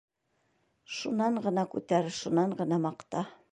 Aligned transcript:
Шунан 0.99 1.37
ғына 1.45 1.67
күтәр, 1.75 2.11
шунан 2.17 2.59
ғына 2.65 2.83
маҡта. 2.89 3.25